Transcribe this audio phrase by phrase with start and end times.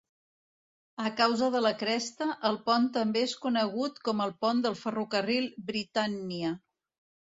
[1.09, 5.51] A causa de la cresta, el pont també és conegut com el pont del ferrocarril
[5.73, 6.61] Britannia.